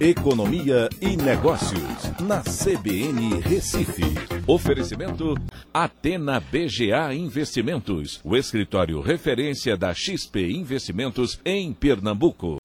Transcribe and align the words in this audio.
Economia 0.00 0.88
e 0.98 1.14
Negócios, 1.14 2.10
na 2.20 2.40
CBN 2.40 3.38
Recife. 3.42 4.02
Oferecimento 4.46 5.34
Atena 5.74 6.40
BGA 6.40 7.12
Investimentos, 7.12 8.18
o 8.24 8.34
escritório 8.34 9.02
referência 9.02 9.76
da 9.76 9.92
XP 9.92 10.52
Investimentos 10.52 11.38
em 11.44 11.74
Pernambuco. 11.74 12.56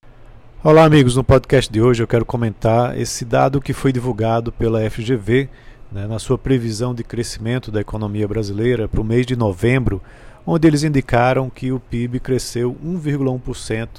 Olá, 0.63 0.85
amigos. 0.85 1.17
No 1.17 1.25
podcast 1.25 1.69
de 1.69 1.81
hoje 1.81 2.01
eu 2.01 2.07
quero 2.07 2.23
comentar 2.23 2.97
esse 2.97 3.25
dado 3.25 3.59
que 3.59 3.73
foi 3.73 3.91
divulgado 3.91 4.49
pela 4.53 4.89
FGV 4.89 5.49
né, 5.91 6.07
na 6.07 6.19
sua 6.19 6.37
previsão 6.37 6.95
de 6.95 7.03
crescimento 7.03 7.69
da 7.69 7.81
economia 7.81 8.29
brasileira 8.29 8.87
para 8.87 9.01
o 9.01 9.03
mês 9.03 9.25
de 9.25 9.35
novembro, 9.35 10.01
onde 10.47 10.69
eles 10.69 10.83
indicaram 10.83 11.49
que 11.49 11.69
o 11.69 11.81
PIB 11.81 12.21
cresceu 12.21 12.77
1,1% 12.81 13.89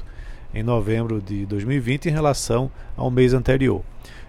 em 0.55 0.63
novembro 0.63 1.21
de 1.21 1.47
2020 1.47 2.07
em 2.07 2.13
relação 2.13 2.71
ao 2.97 3.11
mês 3.11 3.35
anterior. 3.35 3.83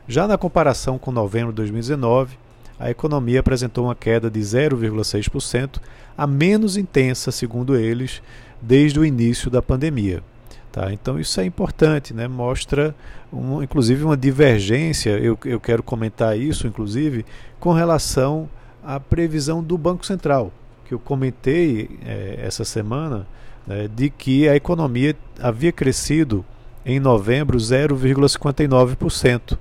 Já 0.07 0.27
na 0.27 0.37
comparação 0.37 0.97
com 0.97 1.11
novembro 1.11 1.51
de 1.51 1.57
2019, 1.57 2.37
a 2.79 2.89
economia 2.89 3.39
apresentou 3.39 3.85
uma 3.85 3.95
queda 3.95 4.29
de 4.29 4.39
0,6%, 4.39 5.79
a 6.17 6.27
menos 6.27 6.77
intensa, 6.77 7.31
segundo 7.31 7.75
eles, 7.75 8.21
desde 8.61 8.99
o 8.99 9.05
início 9.05 9.49
da 9.49 9.61
pandemia. 9.61 10.23
Tá? 10.71 10.93
Então 10.93 11.19
isso 11.19 11.39
é 11.41 11.45
importante, 11.45 12.13
né? 12.13 12.27
mostra 12.27 12.95
um, 13.33 13.63
inclusive 13.63 14.03
uma 14.03 14.15
divergência, 14.15 15.11
eu, 15.11 15.37
eu 15.43 15.59
quero 15.59 15.81
comentar 15.81 16.37
isso 16.37 16.67
inclusive, 16.67 17.25
com 17.59 17.73
relação 17.73 18.47
à 18.83 18.99
previsão 18.99 19.63
do 19.63 19.77
Banco 19.77 20.05
Central, 20.05 20.51
que 20.85 20.93
eu 20.93 20.99
comentei 20.99 21.89
é, 22.05 22.39
essa 22.43 22.63
semana 22.63 23.25
né, 23.67 23.89
de 23.93 24.09
que 24.09 24.47
a 24.47 24.55
economia 24.55 25.15
havia 25.39 25.71
crescido 25.71 26.45
em 26.85 26.99
novembro 26.99 27.57
0,59%. 27.57 29.57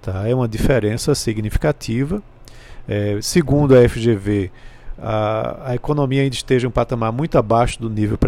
Tá? 0.00 0.26
É 0.26 0.34
uma 0.34 0.48
diferença 0.48 1.14
significativa. 1.14 2.22
É, 2.88 3.18
segundo 3.20 3.76
a 3.76 3.88
FGV, 3.88 4.50
a, 4.98 5.70
a, 5.70 5.74
economia 5.74 6.22
ainda 6.22 6.34
esteja 6.34 6.66
em 6.66 6.68
um 6.68 6.72
patamar 6.72 7.12
muito 7.12 7.36
abaixo 7.36 7.80
do 7.80 7.90
nível 7.90 8.18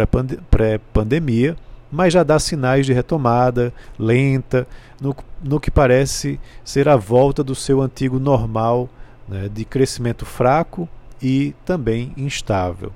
pré-pandemia, 0.51 1.57
mas 1.91 2.13
já 2.13 2.23
dá 2.23 2.39
sinais 2.39 2.87
de 2.87 2.93
retomada 2.93 3.73
lenta, 3.99 4.67
no, 5.01 5.15
no 5.43 5.61
que 5.61 5.71
parece 5.71 6.41
ser 6.65 6.89
a 6.89 6.97
volta 6.97 7.45
do 7.45 7.55
seu 7.55 7.81
antigo 7.81 8.19
normal 8.19 8.89
né, 9.29 9.49
de 9.53 9.65
crescimento 9.65 10.25
fraco 10.25 10.89
e 11.23 11.55
também 11.65 12.13
instável. 12.17 12.93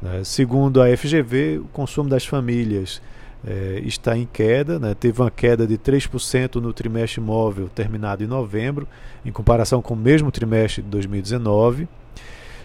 Né? 0.00 0.22
Segundo 0.24 0.80
a 0.82 0.96
FGV, 0.96 1.58
o 1.58 1.64
consumo 1.72 2.08
das 2.08 2.24
famílias 2.24 3.00
é, 3.46 3.80
está 3.84 4.16
em 4.16 4.26
queda, 4.26 4.78
né? 4.78 4.94
teve 4.94 5.20
uma 5.20 5.30
queda 5.30 5.66
de 5.66 5.78
3% 5.78 6.56
no 6.56 6.72
trimestre 6.72 7.20
móvel 7.20 7.68
terminado 7.68 8.22
em 8.22 8.26
novembro, 8.26 8.86
em 9.24 9.32
comparação 9.32 9.80
com 9.80 9.94
o 9.94 9.96
mesmo 9.96 10.30
trimestre 10.30 10.82
de 10.82 10.88
2019. 10.88 11.88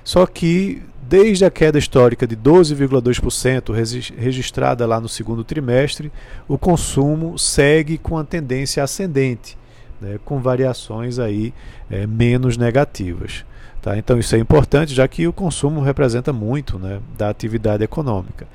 Só 0.03 0.25
que, 0.25 0.81
desde 1.07 1.45
a 1.45 1.51
queda 1.51 1.77
histórica 1.77 2.27
de 2.27 2.35
12,2% 2.35 3.73
registrada 4.17 4.85
lá 4.85 4.99
no 4.99 5.07
segundo 5.07 5.43
trimestre, 5.43 6.11
o 6.47 6.57
consumo 6.57 7.39
segue 7.39 7.97
com 7.97 8.17
a 8.17 8.23
tendência 8.23 8.83
ascendente, 8.83 9.57
né? 10.01 10.19
com 10.23 10.39
variações 10.39 11.19
aí 11.19 11.53
é, 11.89 12.05
menos 12.05 12.57
negativas. 12.57 13.45
Tá? 13.81 13.97
Então 13.97 14.17
isso 14.17 14.35
é 14.35 14.39
importante, 14.39 14.93
já 14.93 15.07
que 15.07 15.27
o 15.27 15.33
consumo 15.33 15.81
representa 15.81 16.31
muito 16.31 16.79
né, 16.79 17.01
da 17.17 17.29
atividade 17.29 17.83
econômica. 17.83 18.47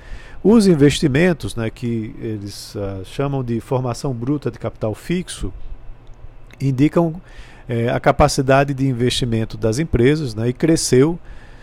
Os 0.43 0.67
investimentos, 0.67 1.57
né, 1.57 1.69
que 1.69 2.15
eles 2.21 2.75
uh, 2.77 3.05
chamam 3.05 3.43
de 3.43 3.61
formação 3.61 4.15
bruta 4.15 4.51
de 4.51 4.59
capital 4.59 4.95
fixo, 4.95 5.53
indicam 6.61 7.21
eh, 7.69 7.89
a 7.89 8.01
capacidade 8.01 8.73
de 8.73 8.87
investimento 8.87 9.57
das 9.57 9.79
empresas 9.79 10.35
né, 10.35 10.49
e 10.49 10.53
cresceu, 10.53 11.19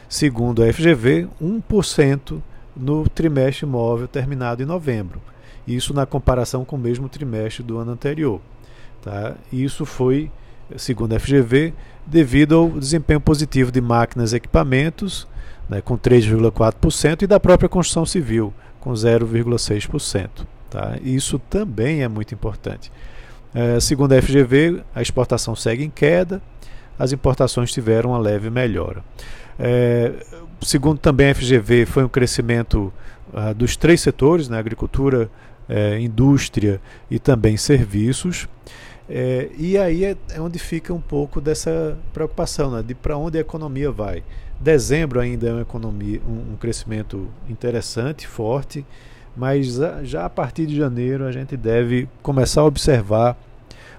segundo 0.07 0.63
a 0.63 0.71
FGV, 0.71 1.27
1% 1.41 2.41
no 2.75 3.07
trimestre 3.09 3.66
móvel 3.66 4.07
terminado 4.07 4.61
em 4.61 4.66
novembro. 4.66 5.21
Isso 5.67 5.94
na 5.94 6.05
comparação 6.05 6.63
com 6.63 6.75
o 6.75 6.79
mesmo 6.79 7.09
trimestre 7.09 7.63
do 7.63 7.77
ano 7.77 7.91
anterior. 7.91 8.39
Tá? 9.05 9.35
Isso 9.53 9.85
foi 9.85 10.31
segundo 10.77 11.13
a 11.13 11.19
FGV, 11.19 11.73
devido 12.05 12.55
ao 12.55 12.69
desempenho 12.69 13.21
positivo 13.21 13.71
de 13.71 13.81
máquinas 13.81 14.33
e 14.33 14.38
equipamentos, 14.38 15.27
né, 15.69 15.81
com 15.81 15.97
3,4%, 15.97 17.23
e 17.23 17.27
da 17.27 17.39
própria 17.39 17.69
construção 17.69 18.05
civil, 18.05 18.53
com 18.79 18.91
0,6%. 18.91 20.45
Tá? 20.69 20.97
Isso 21.03 21.39
também 21.49 22.03
é 22.03 22.07
muito 22.07 22.33
importante. 22.33 22.91
É, 23.53 23.79
segundo 23.79 24.13
a 24.13 24.21
FGV, 24.21 24.83
a 24.94 25.01
exportação 25.01 25.55
segue 25.55 25.83
em 25.83 25.89
queda, 25.89 26.41
as 26.97 27.11
importações 27.11 27.71
tiveram 27.71 28.11
uma 28.11 28.19
leve 28.19 28.49
melhora. 28.49 29.03
É, 29.57 30.11
segundo 30.61 30.97
também 30.97 31.29
a 31.29 31.35
FGV, 31.35 31.85
foi 31.85 32.03
um 32.03 32.09
crescimento 32.09 32.91
uh, 33.33 33.53
dos 33.53 33.77
três 33.77 34.01
setores, 34.01 34.49
né, 34.49 34.57
agricultura, 34.57 35.29
é, 35.67 35.99
indústria 35.99 36.81
e 37.09 37.17
também 37.17 37.57
serviços. 37.57 38.47
É, 39.07 39.49
e 39.57 39.77
aí 39.77 40.03
é, 40.03 40.17
é, 40.33 40.41
onde 40.41 40.57
fica 40.57 40.93
um 40.93 40.99
pouco 40.99 41.39
dessa 41.39 41.97
preocupação 42.11 42.71
né, 42.71 42.81
de 42.81 42.95
para 42.95 43.17
onde 43.17 43.38
a 43.38 43.41
economia 43.41 43.91
vai. 43.91 44.23
Dezembro 44.59 45.19
ainda 45.19 45.49
é 45.49 45.51
uma 45.51 45.61
economia, 45.61 46.21
um, 46.27 46.53
um 46.53 46.55
crescimento 46.55 47.27
interessante, 47.47 48.25
forte, 48.25 48.85
mas 49.35 49.79
já 50.03 50.25
a 50.25 50.29
partir 50.29 50.65
de 50.65 50.75
janeiro 50.75 51.25
a 51.25 51.31
gente 51.31 51.55
deve 51.55 52.07
começar 52.23 52.61
a 52.61 52.65
observar 52.65 53.38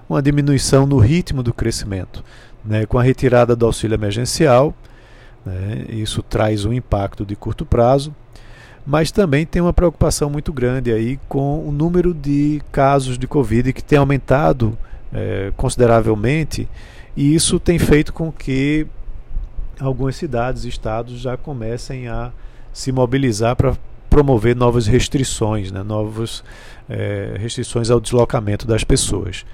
uma 0.09 0.21
diminuição 0.21 0.85
no 0.85 0.97
ritmo 0.97 1.41
do 1.43 1.53
crescimento. 1.53 2.23
Né, 2.65 2.85
com 2.85 2.99
a 2.99 3.03
retirada 3.03 3.55
do 3.55 3.65
auxílio 3.65 3.95
emergencial, 3.95 4.75
né, 5.45 5.85
isso 5.87 6.21
traz 6.21 6.65
um 6.65 6.73
impacto 6.73 7.25
de 7.25 7.33
curto 7.33 7.65
prazo, 7.65 8.13
mas 8.85 9.09
também 9.09 9.45
tem 9.45 9.61
uma 9.61 9.71
preocupação 9.71 10.29
muito 10.29 10.51
grande 10.51 10.91
aí 10.91 11.17
com 11.29 11.65
o 11.65 11.71
número 11.71 12.13
de 12.13 12.61
casos 12.71 13.17
de 13.17 13.25
Covid 13.25 13.71
que 13.71 13.83
tem 13.83 13.97
aumentado 13.97 14.77
é, 15.13 15.51
consideravelmente, 15.55 16.67
e 17.15 17.33
isso 17.33 17.59
tem 17.59 17.79
feito 17.79 18.13
com 18.13 18.31
que 18.31 18.85
algumas 19.79 20.15
cidades 20.15 20.65
e 20.65 20.69
estados 20.69 21.19
já 21.19 21.37
comecem 21.37 22.07
a 22.07 22.31
se 22.73 22.91
mobilizar 22.91 23.55
para 23.55 23.75
promover 24.09 24.55
novas 24.55 24.87
restrições, 24.87 25.71
né, 25.71 25.83
novas 25.83 26.43
é, 26.89 27.35
restrições 27.39 27.89
ao 27.89 27.99
deslocamento 27.99 28.65
das 28.65 28.83
pessoas. 28.83 29.45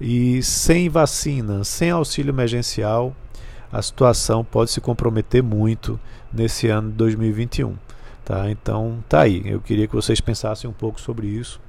E 0.00 0.42
sem 0.42 0.88
vacina, 0.88 1.64
sem 1.64 1.90
auxílio 1.90 2.30
emergencial, 2.30 3.14
a 3.72 3.82
situação 3.82 4.44
pode 4.44 4.70
se 4.70 4.80
comprometer 4.80 5.42
muito 5.42 5.98
nesse 6.32 6.68
ano 6.68 6.90
de 6.90 6.96
2021. 6.96 7.76
Tá? 8.24 8.50
Então 8.50 9.02
tá 9.08 9.22
aí. 9.22 9.42
Eu 9.44 9.60
queria 9.60 9.86
que 9.86 9.94
vocês 9.94 10.20
pensassem 10.20 10.68
um 10.68 10.72
pouco 10.72 11.00
sobre 11.00 11.26
isso, 11.26 11.60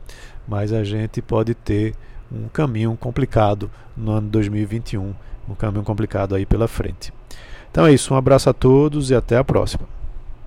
mas 0.48 0.74
a 0.74 0.84
gente 0.84 1.22
pode 1.22 1.54
ter 1.54 1.96
um 2.32 2.48
caminho 2.48 2.96
complicado 3.00 3.70
no 3.96 4.12
ano 4.12 4.30
2021, 4.30 5.14
um 5.48 5.56
caminho 5.56 5.84
complicado 5.84 6.36
aí 6.36 6.46
pela 6.46 6.68
frente. 6.68 7.14
Então 7.72 7.86
é 7.86 7.94
isso, 7.94 8.14
um 8.14 8.18
abraço 8.18 8.50
a 8.50 8.54
todos 8.54 9.12
e 9.12 9.16
até 9.16 9.38
a 9.38 9.44
próxima. 9.44 9.99